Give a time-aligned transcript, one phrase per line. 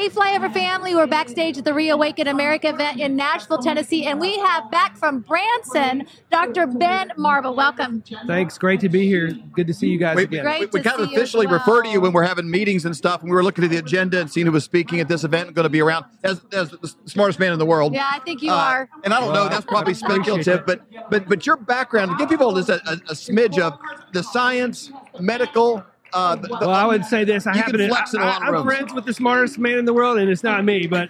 [0.00, 4.38] Hey, Flyover family, we're backstage at the Reawaken America event in Nashville, Tennessee, and we
[4.38, 6.66] have back from Branson, Dr.
[6.66, 7.54] Ben Marble.
[7.54, 8.02] Welcome.
[8.26, 8.56] Thanks.
[8.56, 9.30] Great to be here.
[9.52, 10.42] Good to see you guys We, again.
[10.42, 12.22] Great we, we to kind of see you as officially refer to you when we're
[12.22, 14.64] having meetings and stuff, and we were looking at the agenda and seeing who was
[14.64, 17.58] speaking at this event and going to be around as, as the smartest man in
[17.58, 17.92] the world.
[17.92, 18.88] Yeah, I think you Uh, are.
[19.04, 20.80] And I don't know, that's probably speculative, but
[21.10, 23.78] but but your background, give people just a, a, a smidge of
[24.14, 25.84] the science, medical.
[26.12, 27.46] Uh, the, the- well, I would say this.
[27.46, 27.88] I happen can to.
[27.88, 28.64] flex in a I, lot of I'm rooms.
[28.76, 31.08] friends with the smartest man in the world, and it's not me, but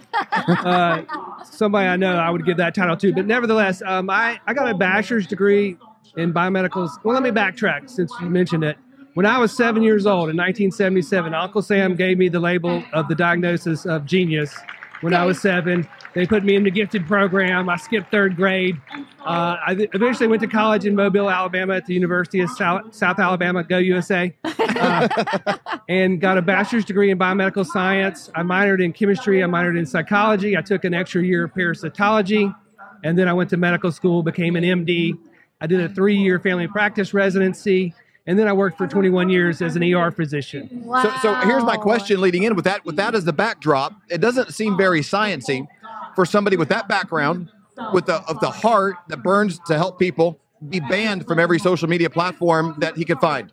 [0.48, 1.02] uh,
[1.44, 3.12] somebody I know I would give that title to.
[3.12, 5.76] But nevertheless, um, I, I got a bachelor's degree
[6.16, 6.90] in biomedicals.
[7.04, 8.76] Well, let me backtrack since you mentioned it.
[9.14, 13.08] When I was seven years old in 1977, Uncle Sam gave me the label of
[13.08, 14.54] the diagnosis of genius.
[15.00, 17.68] When I was seven, they put me in the gifted program.
[17.68, 18.78] I skipped third grade.
[19.20, 23.18] Uh, I eventually went to college in Mobile, Alabama, at the University of South, South
[23.18, 23.64] Alabama.
[23.64, 24.34] Go USA!
[24.44, 25.08] Uh,
[25.88, 28.30] and got a bachelor's degree in biomedical science.
[28.34, 29.42] I minored in chemistry.
[29.42, 30.56] I minored in psychology.
[30.56, 32.54] I took an extra year of parasitology,
[33.02, 35.16] and then I went to medical school, became an MD.
[35.62, 37.94] I did a three-year family practice residency,
[38.26, 40.68] and then I worked for 21 years as an ER physician.
[40.84, 41.02] Wow.
[41.02, 43.94] so, so here's my question leading in with that with that as the backdrop.
[44.08, 45.66] It doesn't seem very sciency
[46.14, 47.50] for somebody with that background,
[47.92, 51.88] with the of the heart that burns to help people, be banned from every social
[51.88, 53.52] media platform that he could find.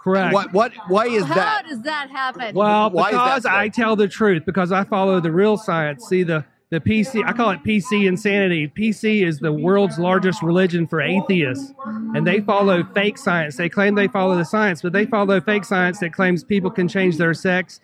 [0.00, 0.32] Correct.
[0.32, 1.64] What what why is How that?
[1.64, 2.54] How does that happen?
[2.54, 3.50] Well, Why because so?
[3.50, 6.06] I tell the truth, because I follow the real science.
[6.06, 8.68] See the the PC, I call it PC insanity.
[8.68, 11.72] PC is the world's largest religion for atheists,
[12.14, 13.56] and they follow fake science.
[13.56, 16.88] They claim they follow the science, but they follow fake science that claims people can
[16.88, 17.80] change their sex.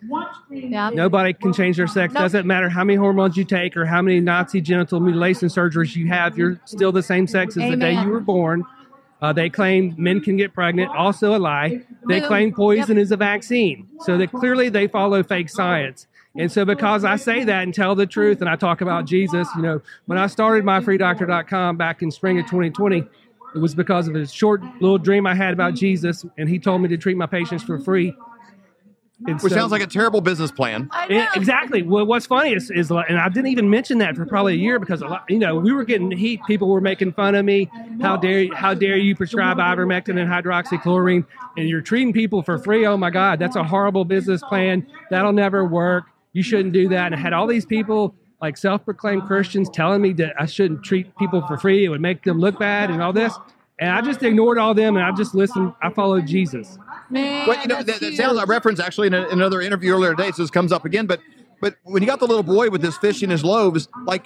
[0.49, 0.89] yeah.
[0.89, 2.13] Nobody can change their sex.
[2.13, 2.23] Nope.
[2.23, 6.07] Doesn't matter how many hormones you take or how many Nazi genital mutilation surgeries you
[6.07, 6.37] have.
[6.37, 8.63] You're still the same sex as the day you were born.
[9.21, 10.89] Uh, they claim men can get pregnant.
[10.95, 11.81] Also a lie.
[12.07, 13.03] They claim poison Yep.
[13.03, 13.87] is a vaccine.
[14.01, 16.07] So that clearly they follow fake science.
[16.37, 19.47] And so because I say that and tell the truth and I talk about Jesus,
[19.55, 23.05] you know, when I started myfreedoctor.com back in spring of 2020,
[23.55, 26.81] it was because of a short little dream I had about Jesus, and he told
[26.81, 28.13] me to treat my patients for free.
[29.27, 30.89] And Which so- sounds like a terrible business plan.
[30.91, 31.25] I know.
[31.35, 31.81] exactly.
[31.83, 34.57] Well, what's funny is, is, like- and I didn't even mention that for probably a
[34.57, 36.41] year because a lot, you know, we were getting heat.
[36.47, 37.69] People were making fun of me.
[38.01, 41.25] How dare, how dare you prescribe ivermectin and hydroxychloroquine,
[41.55, 42.85] and you're treating people for free?
[42.85, 44.85] Oh my God, that's a horrible business plan.
[45.09, 46.03] That'll never work.
[46.33, 47.05] You shouldn't do that.
[47.07, 51.15] And I had all these people, like self-proclaimed Christians, telling me that I shouldn't treat
[51.17, 51.85] people for free.
[51.85, 53.33] It would make them look bad and all this.
[53.79, 55.73] And I just ignored all them, and I just listened.
[55.81, 56.77] I followed Jesus.
[57.09, 58.37] Man, Well, you know, that, that sounds.
[58.37, 58.49] I huge.
[58.49, 61.07] referenced actually in, a, in another interview earlier today, so this comes up again.
[61.07, 61.19] But
[61.61, 64.25] but when you got the little boy with his fish and his loaves, like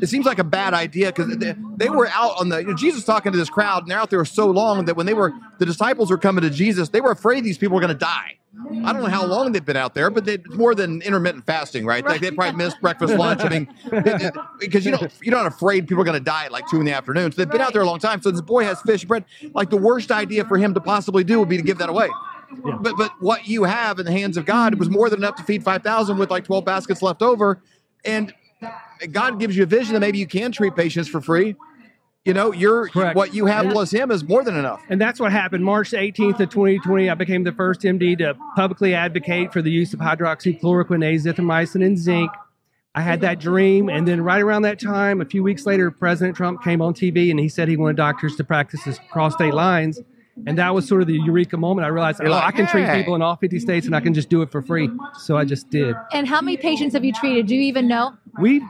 [0.00, 2.74] it seems like a bad idea because they, they were out on the you know,
[2.74, 5.32] Jesus talking to this crowd, and they're out there so long that when they were
[5.58, 8.38] the disciples were coming to Jesus, they were afraid these people were going to die.
[8.84, 11.46] I don't know how long they've been out there, but they, it's more than intermittent
[11.46, 12.04] fasting, right?
[12.04, 13.40] Like they probably missed breakfast, lunch.
[13.42, 13.68] I mean,
[14.60, 16.84] because you know you're not afraid people are going to die at like two in
[16.84, 17.32] the afternoon.
[17.32, 18.20] So they've been out there a long time.
[18.20, 19.24] So this boy has fish bread.
[19.54, 22.08] Like the worst idea for him to possibly do would be to give that away.
[22.80, 25.42] But but what you have in the hands of God was more than enough to
[25.42, 27.62] feed five thousand with like twelve baskets left over,
[28.04, 28.32] and
[29.10, 31.56] God gives you a vision that maybe you can treat patients for free.
[32.24, 33.16] You know, you're Correct.
[33.16, 34.80] what you have plus him is more than enough.
[34.88, 35.64] And that's what happened.
[35.64, 39.92] March 18th of 2020, I became the first MD to publicly advocate for the use
[39.92, 42.30] of hydroxychloroquine, azithromycin, and zinc.
[42.94, 46.36] I had that dream, and then right around that time, a few weeks later, President
[46.36, 49.98] Trump came on TV and he said he wanted doctors to practice across state lines.
[50.46, 51.84] And that was sort of the eureka moment.
[51.84, 54.14] I realized, oh, like, I can treat people in all 50 states and I can
[54.14, 54.90] just do it for free.
[55.18, 55.94] So I just did.
[56.12, 57.46] And how many patients have you treated?
[57.46, 58.14] Do you even know?
[58.40, 58.62] We,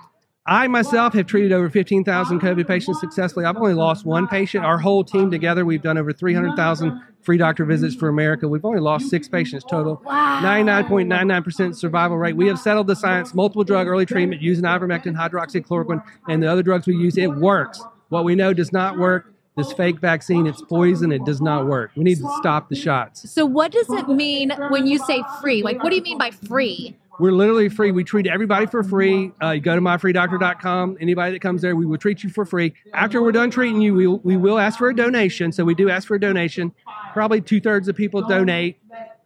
[0.44, 3.44] I myself have treated over 15,000 COVID patients successfully.
[3.44, 4.64] I've only lost one patient.
[4.64, 8.48] Our whole team together, we've done over 300,000 free doctor visits for America.
[8.48, 10.02] We've only lost six patients total.
[10.04, 10.40] Wow.
[10.42, 12.34] 99.99% survival rate.
[12.34, 16.64] We have settled the science, multiple drug early treatment using ivermectin, hydroxychloroquine, and the other
[16.64, 17.16] drugs we use.
[17.16, 17.80] It works.
[18.08, 19.31] What we know does not work.
[19.56, 21.12] This fake vaccine, it's poison.
[21.12, 21.90] It does not work.
[21.94, 23.30] We need to stop the shots.
[23.30, 25.62] So, what does it mean when you say free?
[25.62, 26.96] Like, what do you mean by free?
[27.20, 27.92] We're literally free.
[27.92, 29.30] We treat everybody for free.
[29.42, 30.96] Uh, you go to myfreedoctor.com.
[31.00, 32.72] Anybody that comes there, we will treat you for free.
[32.94, 35.52] After we're done treating you, we, we will ask for a donation.
[35.52, 36.74] So we do ask for a donation.
[37.12, 38.78] Probably two thirds of people donate.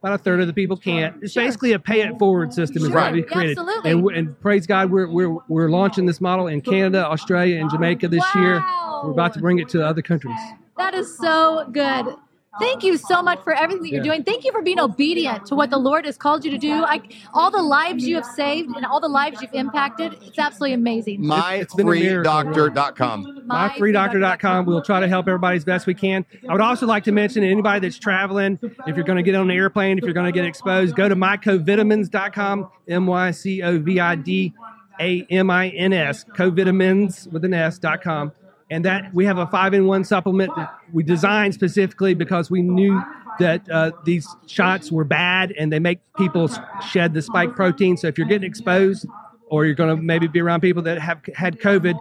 [0.06, 1.16] About a third of the people can't.
[1.20, 2.94] It's basically a pay it forward system is Sure.
[2.94, 3.58] what we created.
[3.58, 3.90] Absolutely.
[3.90, 8.06] And, and praise God, we're, we're, we're launching this model in Canada, Australia, and Jamaica
[8.06, 8.64] this year.
[9.02, 10.38] We're about to bring it to other countries.
[10.76, 12.14] That is so good.
[12.58, 14.12] Thank you so much for everything that you're Yeah.
[14.12, 14.22] doing.
[14.24, 16.80] Thank you for being obedient to what the Lord has called you to do.
[16.80, 20.14] Like all the lives you have saved and all the lives you've impacted.
[20.22, 21.20] It's absolutely amazing.
[21.30, 23.42] it's been a miracle, myfreedoctor.com.
[23.48, 24.66] myfreedoctor.com.
[24.66, 26.24] We'll try to help everybody as best we can.
[26.48, 29.50] I would also like to mention anybody that's traveling, if you're going to get on
[29.50, 33.78] an airplane, if you're going to get exposed, go to mycovidamins.com, M Y C O
[33.78, 34.54] V I D
[35.00, 38.32] A M I N S, covidamins with an S.com.
[38.68, 42.62] And that we have a five in one supplement that we designed specifically because we
[42.62, 43.00] knew
[43.38, 46.50] that uh, these shots were bad and they make people
[46.90, 47.96] shed the spike protein.
[47.96, 49.06] So if you're getting exposed
[49.48, 51.96] or you're going to maybe be around people that have had COVID,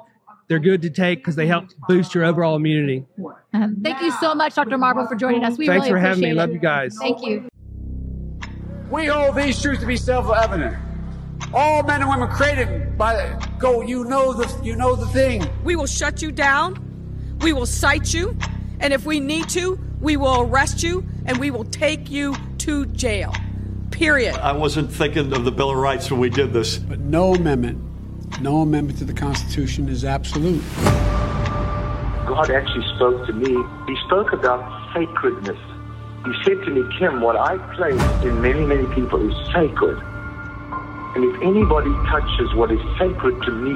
[0.48, 3.06] they're good to take because they help boost your overall immunity.
[3.54, 4.78] Um, Thank you so much, Dr.
[4.78, 5.58] Marble, for joining us.
[5.58, 6.32] We Thanks really for having me.
[6.32, 6.98] appreciate Love you guys.
[7.00, 7.48] Thank you.
[8.90, 10.78] We hold these truths to be self-evident.
[11.56, 13.82] All men and women created by the go.
[13.82, 15.50] You know the you know the thing.
[15.64, 17.38] We will shut you down.
[17.40, 18.38] We will cite you.
[18.82, 22.86] And if we need to, we will arrest you and we will take you to
[22.88, 23.34] jail.
[23.90, 24.36] Period.
[24.36, 26.78] I wasn't thinking of the Bill of Rights when we did this.
[26.78, 27.82] But no amendment,
[28.42, 30.62] no amendment to the Constitution is absolute.
[32.28, 33.56] God actually spoke to me.
[33.88, 35.58] He spoke about sacredness.
[36.26, 40.04] He said to me, Kim, what I place in many, many people is sacred.
[41.16, 43.74] And if anybody touches what is sacred to me,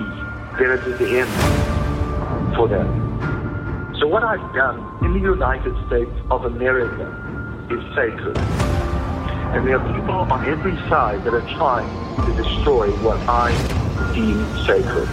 [0.59, 3.95] then it is the end for them.
[3.97, 7.07] So what I've done in the United States of America
[7.71, 8.37] is sacred.
[9.55, 11.87] And there are people on every side that are trying
[12.25, 13.51] to destroy what I
[14.13, 15.07] deem sacred.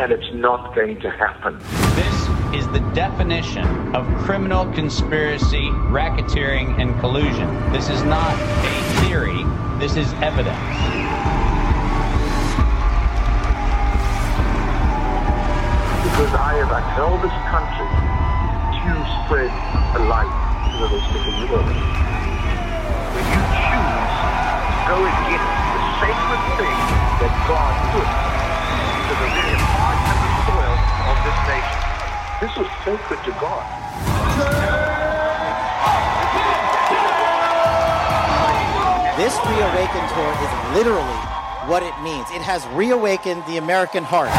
[0.00, 1.58] And it's not going to happen.
[1.96, 7.48] This is the definition of criminal conspiracy, racketeering, and collusion.
[7.72, 8.32] This is not
[8.64, 9.42] a theory,
[9.80, 11.05] this is evidence.
[16.06, 18.92] Because I have upheld this country to
[19.26, 19.50] spread
[19.90, 21.66] the light to the rest of the world.
[23.10, 26.78] When you choose to go against the sacred thing
[27.18, 30.78] that God put into the very heart and the soil
[31.10, 31.78] of this nation,
[32.38, 33.66] this was sacred to God.
[39.18, 41.20] This Reawaken tour is literally
[41.66, 42.30] what it means.
[42.30, 44.30] It has reawakened the American heart.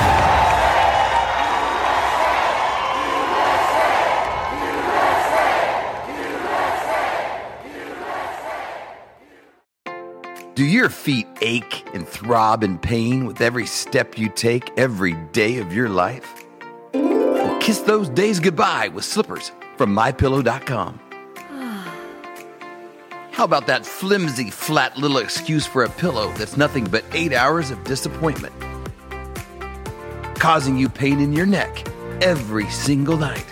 [10.57, 15.59] Do your feet ache and throb in pain with every step you take every day
[15.59, 16.43] of your life?
[16.95, 20.99] Well, kiss those days goodbye with slippers from mypillow.com.
[23.31, 27.69] How about that flimsy, flat little excuse for a pillow that's nothing but eight hours
[27.69, 28.55] of disappointment?
[30.39, 31.87] Causing you pain in your neck
[32.23, 33.45] every single night.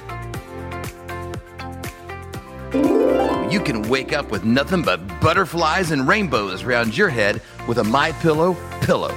[3.50, 7.84] You can wake up with nothing but butterflies and rainbows around your head with a
[7.84, 9.16] My Pillow pillow.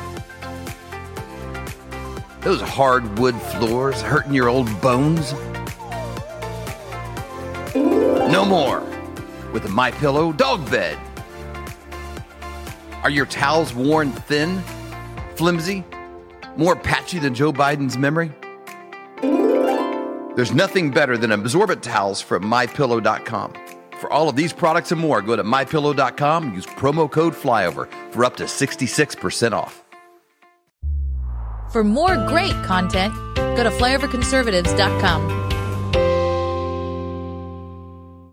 [2.43, 5.33] Those hardwood floors hurting your old bones?
[7.75, 8.81] No more
[9.53, 10.99] with a My Pillow dog bed.
[13.03, 14.63] Are your towels worn thin,
[15.37, 15.85] flimsy,
[16.57, 18.31] more patchy than Joe Biden's memory?
[20.37, 23.55] There's nothing better than absorbent towels from mypillow.com.
[23.99, 28.25] For all of these products and more, go to mypillow.com use promo code FLYOVER for
[28.25, 29.85] up to 66% off.
[31.73, 35.38] For more great content, go to flyoverconservatives.com.